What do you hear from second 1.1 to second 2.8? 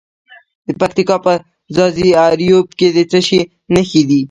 په ځاځي اریوب